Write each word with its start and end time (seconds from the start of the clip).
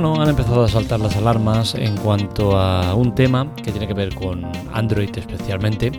bueno, 0.00 0.22
han 0.22 0.30
empezado 0.30 0.64
a 0.64 0.68
saltar 0.68 0.98
las 0.98 1.14
alarmas 1.16 1.74
en 1.74 1.94
cuanto 1.98 2.56
a 2.56 2.94
un 2.94 3.14
tema 3.14 3.54
que 3.56 3.70
tiene 3.70 3.86
que 3.86 3.92
ver 3.92 4.14
con 4.14 4.50
Android 4.72 5.10
especialmente 5.14 5.92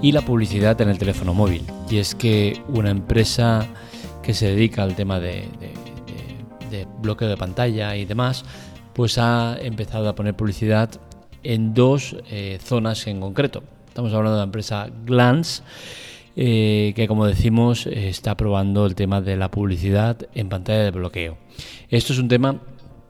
y 0.00 0.12
la 0.12 0.20
publicidad 0.20 0.80
en 0.80 0.88
el 0.88 0.98
teléfono 0.98 1.34
móvil. 1.34 1.64
Y 1.90 1.98
es 1.98 2.14
que 2.14 2.62
una 2.68 2.90
empresa 2.90 3.66
que 4.22 4.34
se 4.34 4.46
dedica 4.46 4.84
al 4.84 4.94
tema 4.94 5.18
de, 5.18 5.48
bloqueo 7.02 7.26
de 7.26 7.36
pantalla 7.36 7.96
y 7.96 8.04
demás, 8.04 8.44
pues 8.92 9.18
ha 9.18 9.56
empezado 9.60 10.08
a 10.08 10.14
poner 10.14 10.36
publicidad 10.36 10.88
en 11.42 11.74
dos 11.74 12.14
eh, 12.30 12.60
zonas 12.62 13.04
en 13.08 13.18
concreto. 13.18 13.64
Estamos 13.88 14.12
hablando 14.12 14.36
de 14.36 14.42
la 14.42 14.44
empresa 14.44 14.88
Glance, 15.04 15.64
eh, 16.36 16.92
que 16.94 17.08
como 17.08 17.26
decimos 17.26 17.86
está 17.86 18.36
probando 18.36 18.86
el 18.86 18.94
tema 18.94 19.20
de 19.20 19.36
la 19.36 19.50
publicidad 19.50 20.18
en 20.36 20.48
pantalla 20.48 20.84
de 20.84 20.92
bloqueo. 20.92 21.36
Esto 21.88 22.12
es 22.12 22.20
un 22.20 22.28
tema 22.28 22.60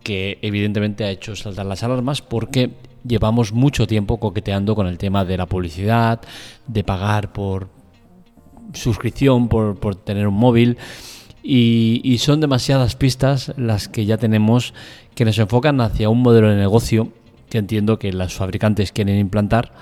que 0.02 0.38
evidentemente 0.42 1.04
ha 1.04 1.10
hecho 1.10 1.36
saltar 1.36 1.66
las 1.66 1.82
alarmas 1.82 2.22
porque 2.22 2.70
llevamos 3.06 3.52
mucho 3.52 3.86
tiempo 3.86 4.18
coqueteando 4.18 4.74
con 4.74 4.86
el 4.86 4.98
tema 4.98 5.24
de 5.24 5.36
la 5.36 5.46
publicidad, 5.46 6.20
de 6.66 6.84
pagar 6.84 7.32
por 7.32 7.68
suscripción, 8.73 9.48
por, 9.48 9.96
tener 9.96 10.26
un 10.26 10.34
móvil. 10.34 10.78
Y, 11.42 12.18
son 12.18 12.40
demasiadas 12.40 12.96
pistas 12.96 13.52
las 13.56 13.88
que 13.88 14.04
ya 14.04 14.18
tenemos 14.18 14.74
que 15.14 15.24
nos 15.24 15.38
enfocan 15.38 15.80
hacia 15.80 16.10
un 16.10 16.20
modelo 16.23 16.51
de 16.51 16.56
negocio 16.56 17.09
que 17.48 17.59
entiendo 17.59 17.98
que 17.98 18.12
los 18.12 18.34
fabricantes 18.34 18.92
quieren 18.92 19.18
implantar 19.18 19.73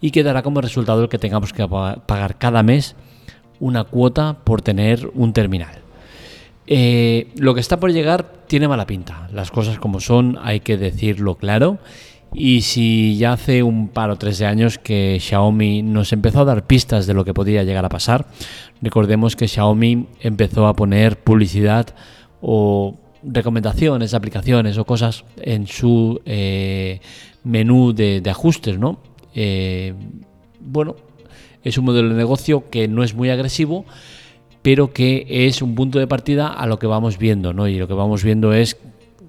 y 0.00 0.10
que 0.10 0.22
dará 0.22 0.42
como 0.42 0.60
resultado 0.60 1.02
el 1.02 1.08
que 1.08 1.18
tengamos 1.18 1.52
que 1.52 1.66
pagar 1.68 2.38
cada 2.38 2.62
mes 2.62 2.96
una 3.60 3.84
cuota 3.84 4.38
por 4.44 4.62
tener 4.62 5.10
un 5.14 5.32
terminal. 5.32 5.83
Eh, 6.66 7.28
lo 7.36 7.54
que 7.54 7.60
está 7.60 7.78
por 7.78 7.92
llegar 7.92 8.44
tiene 8.46 8.68
mala 8.68 8.86
pinta. 8.86 9.28
Las 9.32 9.50
cosas 9.50 9.78
como 9.78 10.00
son, 10.00 10.38
hay 10.42 10.60
que 10.60 10.76
decirlo 10.76 11.36
claro. 11.36 11.78
Y 12.32 12.62
si 12.62 13.16
ya 13.16 13.34
hace 13.34 13.62
un 13.62 13.88
par 13.88 14.10
o 14.10 14.16
tres 14.16 14.38
de 14.38 14.46
años 14.46 14.78
que 14.78 15.18
Xiaomi 15.20 15.82
nos 15.82 16.12
empezó 16.12 16.40
a 16.40 16.44
dar 16.44 16.66
pistas 16.66 17.06
de 17.06 17.14
lo 17.14 17.24
que 17.24 17.32
podía 17.32 17.62
llegar 17.62 17.84
a 17.84 17.88
pasar, 17.88 18.26
recordemos 18.82 19.36
que 19.36 19.46
Xiaomi 19.46 20.08
empezó 20.20 20.66
a 20.66 20.74
poner 20.74 21.18
publicidad 21.22 21.94
o 22.40 22.98
recomendaciones, 23.22 24.14
aplicaciones 24.14 24.78
o 24.78 24.84
cosas 24.84 25.24
en 25.36 25.68
su 25.68 26.20
eh, 26.26 27.00
menú 27.44 27.92
de, 27.94 28.22
ajustes, 28.28 28.78
¿no? 28.78 28.98
Eh, 29.34 29.94
bueno, 30.60 30.96
es 31.62 31.78
un 31.78 31.84
modelo 31.84 32.08
de 32.08 32.16
negocio 32.16 32.68
que 32.68 32.88
no 32.88 33.04
es 33.04 33.14
muy 33.14 33.30
agresivo, 33.30 33.84
pero 34.64 34.94
que 34.94 35.26
es 35.28 35.60
un 35.60 35.74
punto 35.74 35.98
de 35.98 36.06
partida 36.06 36.48
a 36.48 36.66
lo 36.66 36.78
que 36.78 36.86
vamos 36.86 37.18
viendo, 37.18 37.52
¿no? 37.52 37.68
Y 37.68 37.76
lo 37.76 37.86
que 37.86 37.92
vamos 37.92 38.24
viendo 38.24 38.54
es 38.54 38.78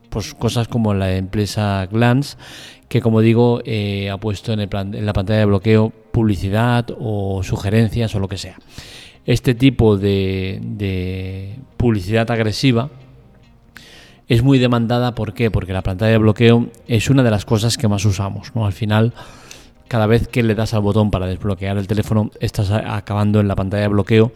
pues, 0.10 0.34
cosas 0.34 0.70
como 0.70 0.94
la 0.94 1.14
empresa 1.18 1.86
Glance, 1.92 2.38
que 2.88 3.02
como 3.02 3.20
digo, 3.20 3.60
eh, 3.66 4.10
ha 4.10 4.18
puesto 4.18 4.54
en, 4.54 4.60
la 4.62 5.12
pantalla 5.12 5.40
de 5.40 5.46
bloqueo 5.46 5.92
publicidad 6.14 6.86
o 6.98 7.44
sugerencias 7.44 8.16
o 8.16 8.20
lo 8.20 8.30
que 8.30 8.38
sea. 8.38 8.58
Este 9.26 9.56
tipo 9.56 9.98
de, 9.98 10.62
de 10.64 11.60
publicidad 11.76 12.32
agresiva 12.32 12.90
es 14.30 14.42
muy 14.42 14.58
demandada, 14.58 15.16
¿por 15.16 15.34
qué? 15.34 15.52
Porque 15.52 15.74
la 15.74 15.84
pantalla 15.84 16.14
de 16.14 16.18
bloqueo 16.18 16.70
es 16.88 17.10
una 17.10 17.24
de 17.24 17.32
las 17.32 17.44
cosas 17.44 17.78
que 17.78 17.90
más 17.90 18.06
usamos, 18.06 18.56
¿no? 18.56 18.66
Al 18.66 18.74
final 18.74 19.12
cada 19.88 20.08
vez 20.08 20.28
que 20.28 20.44
le 20.44 20.56
das 20.56 20.74
al 20.74 20.82
botón 20.82 21.12
para 21.12 21.28
desbloquear 21.28 21.78
el 21.78 21.88
teléfono 21.88 22.32
estás 22.40 22.72
acabando 22.72 23.40
en 23.40 23.48
la 23.48 23.56
pantalla 23.56 23.84
de 23.84 23.90
bloqueo 23.90 24.32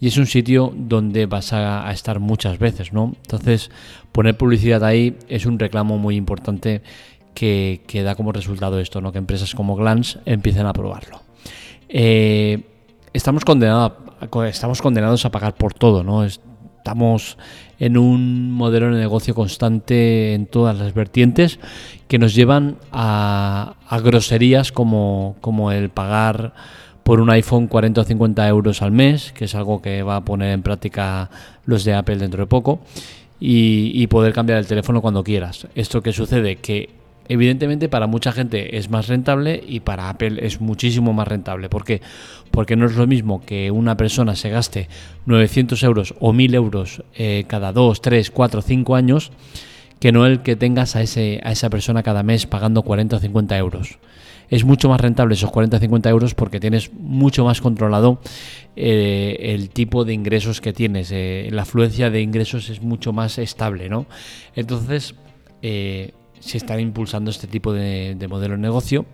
y 0.00 0.08
es 0.08 0.16
un 0.16 0.26
sitio 0.26 0.72
donde 0.76 1.26
vas 1.26 1.52
a, 1.52 1.90
estar 1.90 2.20
muchas 2.20 2.58
veces, 2.58 2.92
¿no? 2.92 3.14
Entonces 3.22 3.70
poner 4.12 4.36
publicidad 4.36 4.84
ahí 4.84 5.16
es 5.28 5.46
un 5.46 5.58
reclamo 5.58 5.98
muy 5.98 6.16
importante 6.16 6.82
que, 7.34 7.80
da 8.04 8.14
como 8.14 8.32
resultado 8.32 8.80
esto, 8.80 9.00
¿no? 9.00 9.12
Que 9.12 9.18
empresas 9.18 9.54
como 9.54 9.76
Glance 9.76 10.18
empiecen 10.24 10.66
a 10.66 10.72
probarlo. 10.72 11.20
Eh, 11.88 12.62
estamos, 13.12 13.44
condenados, 13.44 13.92
estamos 14.46 14.82
condenados 14.82 15.24
a 15.24 15.30
pagar 15.30 15.54
por 15.54 15.74
todo, 15.74 16.02
¿no? 16.02 16.24
Estamos 16.24 17.36
en 17.78 17.96
un 17.96 18.50
modelo 18.50 18.92
de 18.92 19.00
negocio 19.00 19.34
constante 19.34 20.34
en 20.34 20.46
todas 20.46 20.78
las 20.78 20.94
vertientes 20.94 21.60
que 22.08 22.18
nos 22.18 22.34
llevan 22.34 22.78
a, 22.92 23.74
groserías 24.02 24.72
como, 24.72 25.36
como 25.40 25.70
el 25.70 25.90
pagar 25.90 26.54
por 27.08 27.22
un 27.22 27.30
iPhone 27.30 27.68
40 27.68 28.02
o 28.02 28.04
50 28.04 28.46
euros 28.48 28.82
al 28.82 28.92
mes, 28.92 29.32
que 29.32 29.46
es 29.46 29.54
algo 29.54 29.80
que 29.80 30.02
va 30.02 30.16
a 30.16 30.24
poner 30.26 30.52
en 30.52 30.60
práctica 30.60 31.30
los 31.64 31.82
de 31.84 31.94
Apple 31.94 32.18
dentro 32.18 32.42
de 32.42 32.46
poco, 32.46 32.80
y, 33.40 34.06
poder 34.08 34.34
cambiar 34.34 34.58
el 34.58 34.66
teléfono 34.66 35.00
cuando 35.00 35.24
quieras. 35.24 35.68
Esto 35.74 36.02
que 36.02 36.12
sucede 36.12 36.56
que 36.56 36.90
Evidentemente 37.30 37.90
para 37.90 38.06
mucha 38.06 38.32
gente 38.32 38.78
es 38.78 38.88
más 38.88 39.06
rentable 39.06 39.62
y 39.66 39.80
para 39.80 40.08
Apple 40.08 40.38
es 40.46 40.62
muchísimo 40.62 41.12
más 41.12 41.28
rentable. 41.28 41.68
¿Por 41.68 41.84
qué? 41.84 42.00
Porque 42.50 42.74
no 42.74 42.86
es 42.86 42.96
lo 42.96 43.06
mismo 43.06 43.42
que 43.44 43.70
una 43.70 43.98
persona 43.98 44.34
se 44.34 44.48
gaste 44.48 44.88
900 45.26 45.82
euros 45.82 46.14
o 46.20 46.32
1000 46.32 46.54
euros 46.54 47.02
eh, 47.14 47.44
cada 47.46 47.74
2, 47.74 48.00
3, 48.00 48.30
4, 48.30 48.62
5 48.62 48.96
años 48.96 49.30
que 50.00 50.10
no 50.10 50.24
el 50.24 50.40
que 50.40 50.56
tengas 50.56 50.96
a, 50.96 51.02
ese, 51.02 51.40
a 51.44 51.52
esa 51.52 51.68
persona 51.68 52.02
cada 52.02 52.22
mes 52.22 52.46
pagando 52.46 52.82
40 52.82 53.16
o 53.16 53.18
50 53.18 53.58
euros. 53.58 53.98
Es 54.50 54.64
mucho 54.64 54.88
más 54.88 55.00
rentable 55.00 55.34
esos 55.34 55.50
40 55.50 55.76
o 55.76 55.80
50 55.80 56.08
euros 56.10 56.34
porque 56.34 56.60
tienes 56.60 56.92
mucho 56.92 57.44
más 57.44 57.60
controlado 57.60 58.20
eh, 58.76 59.36
el 59.40 59.70
tipo 59.70 60.04
de 60.04 60.14
ingresos 60.14 60.60
que 60.60 60.72
tienes. 60.72 61.10
Eh, 61.12 61.48
la 61.52 61.62
afluencia 61.62 62.10
de 62.10 62.22
ingresos 62.22 62.70
es 62.70 62.80
mucho 62.80 63.12
más 63.12 63.38
estable, 63.38 63.88
¿no? 63.88 64.06
Entonces, 64.54 65.14
se 66.40 66.56
están 66.56 66.80
impulsando 66.80 67.30
este 67.30 67.46
tipo 67.46 67.72
de, 67.72 68.16
modelo 68.28 68.54
de 68.54 68.60
negocio 68.60 69.06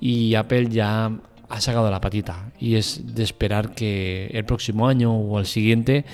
y 0.00 0.34
Apple 0.34 0.68
ya 0.70 1.10
ha 1.48 1.60
sacado 1.60 1.90
la 1.90 2.00
patita 2.00 2.52
y 2.58 2.74
es 2.74 3.14
de 3.14 3.22
esperar 3.22 3.74
que 3.74 4.26
el 4.32 4.44
próximo 4.44 4.88
año 4.88 5.14
o 5.14 5.38
el 5.38 5.46
siguiente 5.46 6.04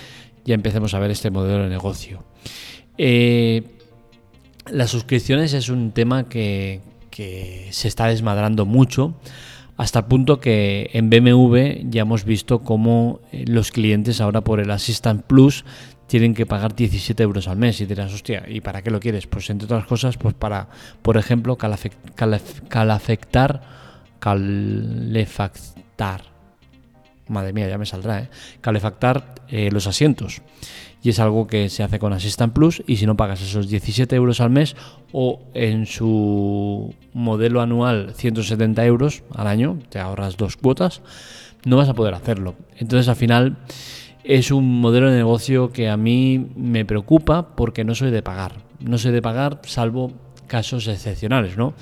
ya 0.45 0.55
empecemos 0.55 0.95
a 0.95 0.99
ver 0.99 1.11
este 1.11 1.31
modelo 1.31 1.65
de 1.65 1.71
negocio. 1.71 2.23
Eh, 2.99 3.63
las 4.71 4.91
suscripciones 4.91 5.53
es 5.53 5.69
un 5.69 5.93
tema 5.93 6.29
que, 6.29 6.81
que, 7.15 7.69
se 7.71 7.89
está 7.89 8.07
desmadrando 8.09 8.67
mucho 8.67 9.15
hasta 9.77 10.01
el 10.01 10.05
punto 10.07 10.41
que 10.41 10.91
en 10.93 11.11
BMW 11.11 11.89
ya 11.91 12.03
hemos 12.03 12.25
visto 12.25 12.61
cómo 12.61 13.21
eh, 13.33 13.45
los 13.47 13.71
clientes 13.71 14.21
ahora 14.21 14.43
por 14.43 14.61
el 14.61 14.71
Assistant 14.71 15.25
Plus 15.25 15.65
tienen 16.07 16.35
que 16.35 16.45
pagar 16.45 16.75
17 16.75 17.23
euros 17.23 17.49
al 17.49 17.57
mes 17.57 17.81
y 17.81 17.87
dirás, 17.87 18.13
hostia, 18.13 18.45
¿y 18.47 18.61
para 18.61 18.83
qué 18.83 18.91
lo 18.91 19.01
quieres? 19.01 19.27
Pues 19.27 19.49
entre 19.51 19.65
otras 19.67 19.87
cosas, 19.87 20.17
pues 20.17 20.35
para, 20.35 20.69
por 21.03 21.17
ejemplo, 21.17 21.57
calafectar, 21.57 22.41
calefactar, 22.69 23.63
madre 27.29 27.53
mía, 27.53 27.69
ya 27.69 27.79
me 27.79 27.87
saldrá, 27.87 28.21
¿eh? 28.21 28.29
calefactar 28.61 29.35
eh, 29.49 29.71
los 29.73 29.87
asientos. 29.87 30.43
Y 31.03 31.11
es 31.11 31.19
algo 31.21 31.47
que 31.47 31.69
se 31.69 31.83
hace 31.83 31.99
con 31.99 32.13
Assistant 32.13 32.53
Plus 32.53 32.83
y 32.87 32.97
si 32.97 33.07
no 33.07 33.17
pagas 33.17 33.43
esos 33.43 33.69
17 33.69 34.15
euros 34.15 34.41
al 34.41 34.51
mes 34.51 34.77
o 35.13 35.43
en 35.53 35.87
su 35.87 36.95
modelo 37.25 37.61
anual 37.61 38.13
170 38.15 38.85
euros 38.85 39.23
al 39.35 39.47
año, 39.47 39.79
te 39.89 39.99
ahorras 39.99 40.37
dos 40.37 40.57
cuotas, 40.57 41.03
no 41.65 41.77
vas 41.77 41.89
a 41.89 41.95
poder 41.95 42.15
hacerlo. 42.15 42.55
Entonces 42.77 43.09
al 43.09 43.17
final 43.17 43.57
es 44.23 44.51
un 44.51 44.81
modelo 44.81 45.11
de 45.11 45.17
negocio 45.17 45.73
que 45.73 45.89
a 45.89 45.97
mí 45.97 46.51
me 46.57 46.85
preocupa 46.85 47.55
porque 47.57 47.85
no 47.85 47.95
soy 47.95 48.11
de 48.11 48.23
pagar. 48.23 48.53
No 48.81 48.99
soy 48.99 49.13
de 49.13 49.23
pagar 49.23 49.61
salvo 49.65 50.13
casos 50.47 50.87
excepcionales, 50.89 51.57
¿no? 51.57 51.75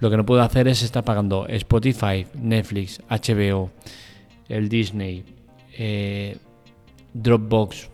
Lo 0.00 0.10
que 0.10 0.16
no 0.16 0.26
puedo 0.26 0.42
hacer 0.42 0.68
es 0.68 0.82
estar 0.82 1.04
pagando 1.04 1.46
Spotify, 1.48 2.26
Netflix, 2.34 3.00
HBO, 3.08 3.70
el 4.48 4.68
Disney, 4.68 5.24
eh, 5.78 6.36
Dropbox, 7.14 7.88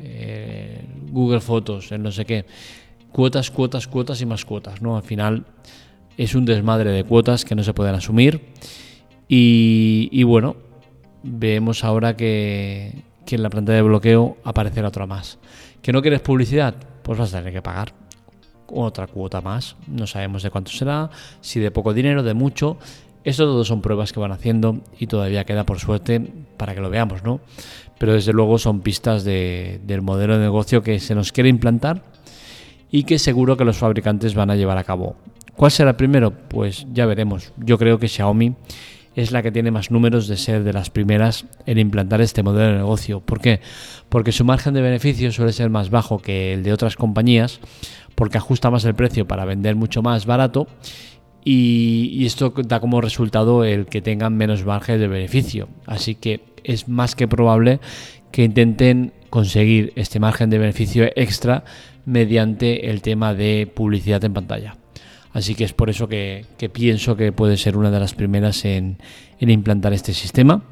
eh, 0.00 0.84
Google 1.10 1.40
Fotos, 1.40 1.92
el 1.92 2.02
no 2.02 2.10
sé 2.10 2.24
qué. 2.24 2.44
Cuotas, 3.12 3.50
cuotas, 3.50 3.86
cuotas 3.86 4.20
y 4.20 4.26
más 4.26 4.44
cuotas, 4.44 4.82
¿no? 4.82 4.96
Al 4.96 5.04
final 5.04 5.44
es 6.16 6.34
un 6.34 6.44
desmadre 6.44 6.90
de 6.90 7.04
cuotas 7.04 7.44
que 7.44 7.54
no 7.54 7.62
se 7.62 7.74
pueden 7.74 7.94
asumir. 7.94 8.52
Y, 9.28 10.22
bueno, 10.22 10.56
vemos 11.22 11.84
ahora 11.84 12.16
que, 12.16 13.02
en 13.26 13.42
la 13.42 13.50
planta 13.50 13.72
de 13.72 13.82
bloqueo 13.82 14.36
aparecerá 14.44 14.88
otra 14.88 15.06
más. 15.06 15.38
¿Que 15.82 15.92
no 15.92 16.02
quieres 16.02 16.20
publicidad? 16.20 16.74
Pues 17.02 17.18
vas 17.18 17.34
a 17.34 17.38
tener 17.38 17.52
que 17.52 17.62
pagar 17.62 17.92
otra 18.68 19.06
cuota 19.06 19.40
más. 19.40 19.76
No 19.86 20.06
sabemos 20.06 20.42
de 20.42 20.50
cuánto 20.50 20.70
será, 20.70 21.10
si 21.40 21.60
de 21.60 21.70
poco 21.70 21.92
dinero, 21.92 22.22
de 22.22 22.34
mucho. 22.34 22.78
Esto 23.24 23.44
todo 23.44 23.64
son 23.64 23.80
pruebas 23.80 24.12
que 24.12 24.20
van 24.20 24.32
haciendo 24.32 24.80
y 24.98 25.06
todavía 25.06 25.44
queda 25.44 25.64
por 25.64 25.80
suerte 25.80 26.20
para 26.56 26.74
que 26.74 26.80
lo 26.80 26.90
veamos, 26.90 27.22
¿no? 27.22 27.40
Pero 27.98 28.12
desde 28.12 28.32
luego 28.32 28.58
son 28.58 28.80
pistas 28.80 29.24
del 29.24 30.02
modelo 30.02 30.34
de 30.34 30.44
negocio 30.44 30.82
que 30.82 31.00
se 31.00 31.14
nos 31.14 31.32
quiere 31.32 31.48
implantar 31.48 32.02
y 32.90 33.04
que 33.04 33.18
seguro 33.18 33.56
que 33.56 33.64
los 33.64 33.78
fabricantes 33.78 34.34
van 34.34 34.50
a 34.50 34.56
llevar 34.56 34.76
a 34.78 34.84
cabo. 34.84 35.16
¿Cuál 35.56 35.70
será 35.70 35.90
el 35.90 35.96
primero? 35.96 36.32
Pues 36.32 36.86
ya 36.92 37.06
veremos. 37.06 37.52
Yo 37.56 37.78
creo 37.78 37.98
que 37.98 38.08
Xiaomi 38.08 38.54
es 39.14 39.30
la 39.30 39.42
que 39.42 39.52
tiene 39.52 39.70
más 39.70 39.90
números 39.90 40.26
de 40.26 40.36
ser 40.36 40.64
de 40.64 40.72
las 40.72 40.90
primeras 40.90 41.46
en 41.66 41.78
implantar 41.78 42.20
este 42.20 42.42
modelo 42.42 42.72
de 42.72 42.78
negocio. 42.78 43.20
¿Por 43.20 43.40
qué? 43.40 43.60
Porque 44.08 44.32
su 44.32 44.44
margen 44.44 44.74
de 44.74 44.82
beneficio 44.82 45.30
suele 45.30 45.52
ser 45.52 45.70
más 45.70 45.90
bajo 45.90 46.18
que 46.18 46.52
el 46.52 46.62
de 46.62 46.72
otras 46.72 46.96
compañías, 46.96 47.60
porque 48.14 48.38
ajusta 48.38 48.70
más 48.70 48.84
el 48.84 48.94
precio 48.94 49.26
para 49.26 49.44
vender 49.44 49.76
mucho 49.76 50.02
más 50.02 50.26
barato 50.26 50.66
y, 51.44 52.24
esto 52.24 52.54
da 52.66 52.80
como 52.80 53.00
resultado 53.00 53.64
el 53.64 53.86
que 53.86 54.00
tengan 54.00 54.36
menos 54.36 54.64
margen 54.64 54.98
de 54.98 55.08
beneficio. 55.08 55.68
Así 55.86 56.14
que 56.14 56.40
es 56.64 56.88
más 56.88 57.14
que 57.14 57.28
probable 57.28 57.80
que 58.32 58.44
intenten 58.44 59.12
conseguir 59.30 59.92
este 59.94 60.18
margen 60.18 60.50
de 60.50 60.58
beneficio 60.58 61.04
extra 61.14 61.64
mediante 62.04 62.90
el 62.90 63.02
tema 63.02 63.34
de 63.34 63.70
publicidad 63.72 64.24
en 64.24 64.32
pantalla. 64.32 64.76
Así 65.34 65.56
que 65.56 65.64
es 65.64 65.72
por 65.72 65.90
eso 65.90 66.08
que, 66.08 66.46
pienso 66.72 67.16
que 67.16 67.32
puede 67.32 67.56
ser 67.56 67.76
una 67.76 67.90
de 67.90 67.98
las 67.98 68.14
primeras 68.14 68.64
en, 68.64 68.98
implantar 69.40 69.92
este 69.92 70.14
sistema. 70.14 70.62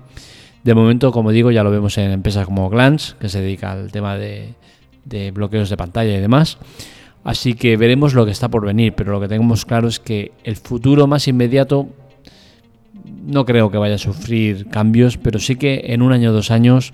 De 0.62 0.74
momento, 0.74 1.10
como 1.10 1.32
digo, 1.32 1.50
ya 1.50 1.64
lo 1.64 1.72
vemos 1.72 1.98
en 1.98 2.12
empresas 2.12 2.46
como 2.46 2.70
Glance, 2.70 3.14
que 3.20 3.28
se 3.28 3.40
dedica 3.40 3.72
al 3.72 3.90
tema 3.90 4.16
de, 4.16 4.54
bloqueos 5.34 5.68
de 5.68 5.76
pantalla 5.76 6.16
y 6.16 6.20
demás. 6.20 6.58
Así 7.24 7.54
que 7.54 7.76
veremos 7.76 8.14
lo 8.14 8.24
que 8.24 8.30
está 8.30 8.48
por 8.48 8.64
venir, 8.64 8.94
pero 8.94 9.10
lo 9.10 9.20
que 9.20 9.26
tenemos 9.26 9.64
claro 9.64 9.88
es 9.88 9.98
que 9.98 10.30
el 10.44 10.54
futuro 10.54 11.08
más 11.08 11.26
inmediato 11.26 11.88
no 13.24 13.44
creo 13.44 13.68
que 13.68 13.78
vaya 13.78 13.96
a 13.96 13.98
sufrir 13.98 14.68
cambios, 14.68 15.18
pero 15.18 15.40
sí 15.40 15.56
que 15.56 15.86
en 15.86 16.02
un 16.02 16.12
año 16.12 16.30
o 16.30 16.32
dos 16.32 16.52
años 16.52 16.92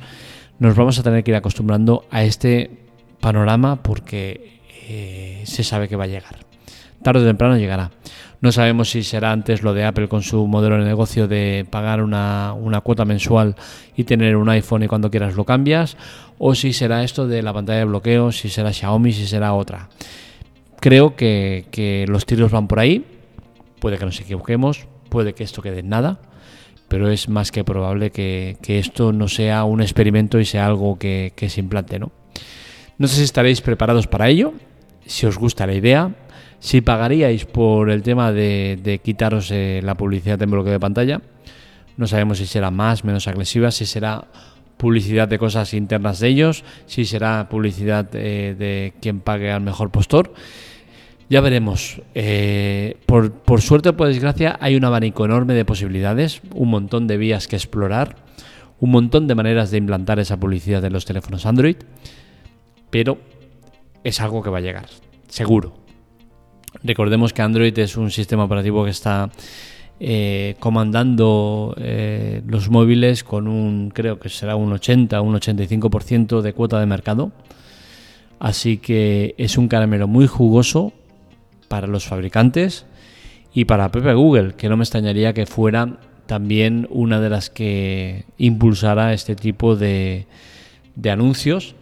nos 0.59 0.75
vamos 0.75 0.99
a 0.99 1.03
tener 1.03 1.23
que 1.23 1.33
ir 1.33 1.37
acostumbrando 1.37 2.07
a 2.11 2.25
este 2.25 2.71
panorama 3.21 3.83
porque 3.83 4.61
eh, 4.89 5.43
se 5.45 5.65
sabe 5.65 5.87
que 5.87 5.97
va 5.97 6.05
a 6.05 6.09
llegar. 6.09 6.48
Tarde 7.03 7.23
o 7.23 7.27
temprano 7.27 7.57
llegará. 7.57 7.91
No 8.41 8.53
sabemos 8.53 8.91
si 8.91 9.03
será 9.03 9.33
antes 9.33 9.63
lo 9.63 9.75
de 9.75 9.85
Apple 9.85 10.09
con 10.09 10.23
su 10.23 10.47
modelo 10.47 10.79
de 10.79 10.85
negocio 10.85 11.27
de 11.27 11.67
pagar 11.69 12.03
una, 12.03 12.55
cuota 12.85 13.05
mensual 13.05 13.57
y 13.97 14.05
tener 14.05 14.37
un 14.37 14.49
iPhone 14.49 14.85
y 14.85 14.89
cuando 14.89 15.11
quieras 15.11 15.35
lo 15.35 15.45
cambias, 15.45 15.97
o 16.39 16.55
si 16.55 16.73
será 16.73 17.03
esto 17.03 17.27
de 17.27 17.43
la 17.43 17.53
pantalla 17.53 17.81
de 17.81 17.85
bloqueo, 17.87 18.31
si 18.31 18.49
será 18.49 18.73
Xiaomi, 18.73 19.13
si 19.13 19.27
será 19.27 19.55
otra. 19.55 19.89
Creo 20.81 21.17
que, 21.17 22.05
los 22.09 22.27
tiros 22.27 22.53
van 22.53 22.69
por 22.69 22.79
ahí, 22.79 23.05
puede 23.81 23.99
que 23.99 24.05
nos 24.05 24.21
equivoquemos, 24.21 24.87
puede 25.09 25.35
que 25.35 25.43
esto 25.43 25.61
quede 25.61 25.81
en 25.81 25.89
nada, 25.89 26.21
pero 26.87 27.11
es 27.11 27.29
más 27.29 27.51
que 27.51 27.65
probable 27.65 28.11
que, 28.13 28.57
esto 28.69 29.13
no 29.13 29.27
sea 29.27 29.65
un 29.65 29.81
experimento 29.81 30.39
y 30.39 30.45
sea 30.45 30.67
algo 30.67 30.97
que, 30.97 31.33
que 31.35 31.49
se 31.49 31.59
implante, 31.59 31.99
¿no? 31.99 32.13
No 32.99 33.09
sé 33.09 33.17
si 33.17 33.23
estaréis 33.23 33.61
preparados 33.61 34.07
para 34.07 34.29
ello, 34.29 34.55
si 35.07 35.27
os 35.27 35.39
gusta 35.39 35.67
la 35.67 35.75
idea, 35.75 36.15
si 36.61 36.81
pagaríais 36.81 37.45
por 37.45 37.91
el 37.91 38.03
tema 38.03 38.33
de, 38.33 39.01
quitaros 39.03 39.51
eh, 39.51 39.81
la 39.83 39.97
publicidad 39.97 40.41
en 40.43 40.51
bloque 40.51 40.71
de 40.71 40.81
pantalla. 40.81 41.21
No 41.97 42.07
sabemos 42.07 42.39
si 42.39 42.47
será 42.47 42.71
más, 42.71 43.05
menos 43.05 43.27
agresiva, 43.29 43.71
si 43.71 43.87
será 43.87 44.27
publicidad 44.77 45.27
de 45.27 45.39
cosas 45.39 45.75
internas 45.75 46.21
de 46.21 46.29
ellos, 46.29 46.65
si 46.87 47.05
será 47.05 47.49
publicidad 47.49 48.09
eh, 48.13 48.55
de 48.57 48.95
quien 49.01 49.21
pague 49.21 49.51
al 49.51 49.61
mejor 49.61 49.91
postor. 49.91 50.33
Ya 51.29 51.41
veremos. 51.41 52.01
Eh, 52.15 52.97
por, 53.07 53.33
por, 53.33 53.61
suerte 53.61 53.91
o 53.91 53.97
por 53.97 54.09
desgracia 54.09 54.57
hay 54.61 54.77
un 54.77 54.85
abanico 54.85 55.25
enorme 55.25 55.55
de 55.55 55.65
posibilidades, 55.65 56.41
un 56.55 56.71
montón 56.71 57.07
de 57.07 57.17
vías 57.17 57.49
que 57.49 57.57
explorar, 57.57 58.17
un 58.81 58.91
montón 58.91 59.27
de 59.27 59.35
maneras 59.35 59.71
de 59.71 59.79
implantar 59.79 60.21
esa 60.21 60.39
publicidad 60.39 60.85
en 60.85 60.93
los 60.93 61.05
teléfonos 61.05 61.45
Android 61.45 61.77
pero 62.91 63.19
es 64.05 64.21
algo 64.21 64.43
que 64.43 64.51
va 64.51 64.59
a 64.59 64.63
llegar, 64.63 64.87
seguro. 65.29 65.88
Recordemos 66.83 67.33
que 67.33 67.43
Android 67.43 67.77
es 67.79 67.97
un 67.97 68.11
sistema 68.11 68.45
operativo 68.45 68.85
que 68.85 68.91
está 68.91 69.31
eh, 70.01 70.55
comandando 70.61 71.75
eh, 71.79 72.43
los 72.47 72.71
móviles 72.71 73.25
con 73.25 73.49
un, 73.49 73.91
creo 73.91 74.21
que 74.21 74.29
será 74.29 74.55
un 74.55 74.73
80, 74.73 75.21
un 75.21 75.35
85% 75.35 76.41
de 76.41 76.53
cuota 76.53 76.79
de 76.79 76.87
mercado. 76.87 77.33
Así 78.39 78.79
que 78.79 79.35
es 79.39 79.59
un 79.59 79.67
caramelo 79.67 80.07
muy 80.07 80.29
jugoso 80.29 80.93
para 81.67 81.89
los 81.89 82.07
fabricantes 82.07 82.87
y 83.53 83.65
para 83.65 83.91
Pepe 83.91 84.15
Google, 84.15 84.55
que 84.55 84.69
no 84.69 84.77
me 84.77 84.85
extrañaría 84.85 85.33
que 85.33 85.47
fuera 85.47 85.99
también 86.27 86.87
una 86.91 87.21
de 87.21 87.31
las 87.31 87.51
que 87.51 88.25
impulsara 88.37 89.13
este 89.13 89.35
tipo 89.35 89.75
de, 89.75 90.27
de 90.95 91.11
anuncios 91.11 91.75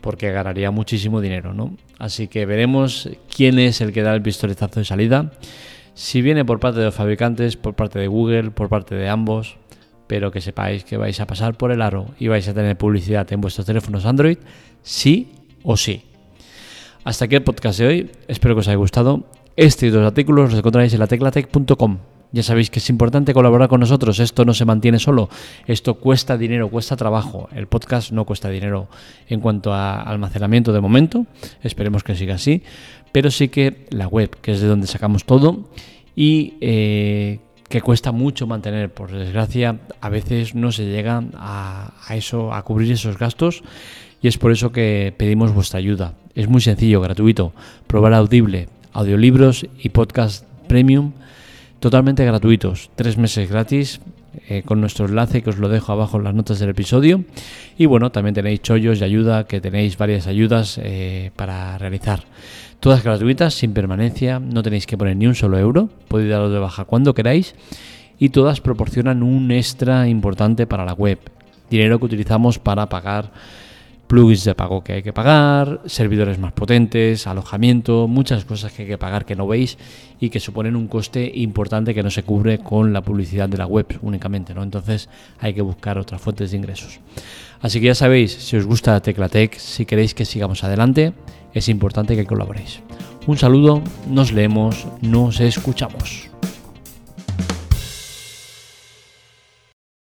porque 0.00 0.32
ganaría 0.32 0.70
muchísimo 0.70 1.20
dinero, 1.20 1.52
¿no? 1.52 1.76
Así 2.00 2.28
que 2.28 2.46
veremos 2.46 3.10
quién 3.28 3.58
es 3.58 3.82
el 3.82 3.92
que 3.92 4.02
da 4.02 4.14
el 4.14 4.22
pistoletazo 4.22 4.80
de 4.80 4.86
salida. 4.86 5.32
Si 5.92 6.22
viene 6.22 6.46
por 6.46 6.58
parte 6.58 6.78
de 6.78 6.86
los 6.86 6.94
fabricantes, 6.94 7.58
por 7.58 7.74
parte 7.74 7.98
de 7.98 8.06
Google, 8.06 8.52
por 8.52 8.70
parte 8.70 8.94
de 8.94 9.06
ambos, 9.06 9.58
pero 10.06 10.30
que 10.30 10.40
sepáis 10.40 10.82
que 10.82 10.96
vais 10.96 11.20
a 11.20 11.26
pasar 11.26 11.58
por 11.58 11.72
el 11.72 11.82
aro 11.82 12.06
y 12.18 12.28
vais 12.28 12.48
a 12.48 12.54
tener 12.54 12.78
publicidad 12.78 13.30
en 13.30 13.42
vuestros 13.42 13.66
teléfonos 13.66 14.06
Android, 14.06 14.38
sí 14.82 15.30
o 15.62 15.76
sí. 15.76 16.02
Hasta 17.04 17.26
aquí 17.26 17.34
el 17.34 17.42
podcast 17.42 17.78
de 17.78 17.86
hoy, 17.86 18.10
espero 18.28 18.54
que 18.54 18.60
os 18.60 18.68
haya 18.68 18.76
gustado. 18.76 19.26
Este 19.54 19.84
y 19.84 19.88
otros 19.90 20.06
artículos 20.06 20.50
los 20.50 20.58
encontráis 20.58 20.94
en 20.94 21.00
la 21.00 21.06
teclatec.com. 21.06 21.98
Ya 22.32 22.44
sabéis 22.44 22.70
que 22.70 22.78
es 22.78 22.88
importante 22.90 23.34
colaborar 23.34 23.68
con 23.68 23.80
nosotros, 23.80 24.20
esto 24.20 24.44
no 24.44 24.54
se 24.54 24.64
mantiene 24.64 25.00
solo, 25.00 25.28
esto 25.66 25.94
cuesta 25.94 26.38
dinero, 26.38 26.68
cuesta 26.68 26.96
trabajo. 26.96 27.48
El 27.52 27.66
podcast 27.66 28.12
no 28.12 28.24
cuesta 28.24 28.48
dinero 28.48 28.88
en 29.28 29.40
cuanto 29.40 29.72
a 29.72 30.00
almacenamiento 30.00 30.72
de 30.72 30.80
momento, 30.80 31.26
esperemos 31.62 32.04
que 32.04 32.14
siga 32.14 32.36
así, 32.36 32.62
pero 33.10 33.32
sí 33.32 33.48
que 33.48 33.86
la 33.90 34.06
web, 34.06 34.36
que 34.40 34.52
es 34.52 34.60
de 34.60 34.68
donde 34.68 34.86
sacamos 34.86 35.24
todo 35.24 35.70
y 36.14 36.54
eh, 36.60 37.40
que 37.68 37.80
cuesta 37.80 38.12
mucho 38.12 38.46
mantener, 38.46 38.94
por 38.94 39.10
desgracia, 39.10 39.80
a 40.00 40.08
veces 40.08 40.54
no 40.54 40.70
se 40.70 40.86
llega 40.86 41.24
a, 41.34 41.94
a 42.06 42.16
eso, 42.16 42.54
a 42.54 42.62
cubrir 42.62 42.92
esos 42.92 43.18
gastos 43.18 43.64
y 44.22 44.28
es 44.28 44.38
por 44.38 44.52
eso 44.52 44.70
que 44.70 45.12
pedimos 45.16 45.52
vuestra 45.52 45.78
ayuda. 45.78 46.14
Es 46.36 46.48
muy 46.48 46.60
sencillo, 46.60 47.00
gratuito, 47.00 47.52
probar 47.88 48.14
Audible, 48.14 48.68
audiolibros 48.92 49.66
y 49.82 49.88
podcast 49.88 50.44
premium 50.68 51.12
totalmente 51.80 52.24
gratuitos, 52.24 52.90
tres 52.94 53.16
meses 53.18 53.50
gratis 53.50 54.00
eh, 54.48 54.62
con 54.64 54.80
nuestro 54.80 55.06
enlace 55.06 55.42
que 55.42 55.50
os 55.50 55.58
lo 55.58 55.68
dejo 55.68 55.92
abajo 55.92 56.18
en 56.18 56.24
las 56.24 56.34
notas 56.34 56.60
del 56.60 56.70
episodio. 56.70 57.24
Y 57.76 57.86
bueno, 57.86 58.12
también 58.12 58.34
tenéis 58.34 58.62
chollos 58.62 59.00
y 59.00 59.04
ayuda, 59.04 59.44
que 59.44 59.60
tenéis 59.60 59.98
varias 59.98 60.26
ayudas 60.26 60.78
eh, 60.82 61.32
para 61.34 61.76
realizar. 61.78 62.24
Todas 62.78 63.02
gratuitas, 63.02 63.54
sin 63.54 63.72
permanencia, 63.72 64.38
no 64.38 64.62
tenéis 64.62 64.86
que 64.86 64.96
poner 64.96 65.16
ni 65.16 65.26
un 65.26 65.34
solo 65.34 65.58
euro, 65.58 65.90
podéis 66.08 66.30
daros 66.30 66.52
de 66.52 66.58
baja 66.58 66.84
cuando 66.84 67.14
queráis 67.14 67.54
y 68.18 68.28
todas 68.28 68.60
proporcionan 68.60 69.22
un 69.22 69.50
extra 69.50 70.06
importante 70.06 70.66
para 70.66 70.84
la 70.84 70.92
web, 70.92 71.18
dinero 71.70 71.98
que 71.98 72.04
utilizamos 72.04 72.58
para 72.58 72.88
pagar 72.88 73.32
plugins 74.10 74.42
de 74.42 74.56
pago 74.56 74.82
que 74.82 74.94
hay 74.94 75.02
que 75.04 75.12
pagar, 75.12 75.82
servidores 75.86 76.36
más 76.36 76.52
potentes, 76.52 77.28
alojamiento, 77.28 78.08
muchas 78.08 78.44
cosas 78.44 78.72
que 78.72 78.82
hay 78.82 78.88
que 78.88 78.98
pagar 78.98 79.24
que 79.24 79.36
no 79.36 79.46
veis 79.46 79.78
y 80.18 80.30
que 80.30 80.40
suponen 80.40 80.74
un 80.74 80.88
coste 80.88 81.30
importante 81.32 81.94
que 81.94 82.02
no 82.02 82.10
se 82.10 82.24
cubre 82.24 82.58
con 82.58 82.92
la 82.92 83.02
publicidad 83.02 83.48
de 83.48 83.58
la 83.58 83.66
web 83.66 83.86
únicamente, 84.02 84.52
¿no? 84.52 84.64
Entonces 84.64 85.08
hay 85.38 85.54
que 85.54 85.62
buscar 85.62 85.96
otras 85.96 86.20
fuentes 86.20 86.50
de 86.50 86.56
ingresos. 86.56 86.98
Así 87.60 87.78
que 87.78 87.86
ya 87.86 87.94
sabéis, 87.94 88.32
si 88.32 88.56
os 88.56 88.66
gusta 88.66 89.00
Teclatec, 89.00 89.56
si 89.56 89.86
queréis 89.86 90.12
que 90.12 90.24
sigamos 90.24 90.64
adelante, 90.64 91.12
es 91.54 91.68
importante 91.68 92.16
que 92.16 92.26
colaboréis. 92.26 92.80
Un 93.28 93.38
saludo, 93.38 93.80
nos 94.08 94.32
leemos, 94.32 94.88
nos 95.02 95.38
escuchamos. 95.38 96.29